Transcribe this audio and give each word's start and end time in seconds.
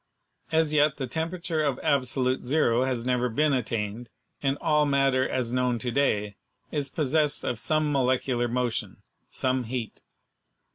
As 0.51 0.73
yet 0.73 0.97
the 0.97 1.05
temperature 1.05 1.61
of 1.61 1.79
absolute 1.83 2.43
zero 2.43 2.85
has 2.85 3.05
never 3.05 3.29
been 3.29 3.53
attained, 3.53 4.09
and 4.41 4.57
all 4.59 4.87
matter 4.87 5.29
as 5.29 5.51
known 5.51 5.77
to 5.77 5.91
day 5.91 6.37
is 6.71 6.89
possessed 6.89 7.43
of 7.43 7.59
some 7.59 7.91
molecular 7.91 8.47
motion— 8.47 9.03
some 9.43 9.65
heat. 9.65 10.01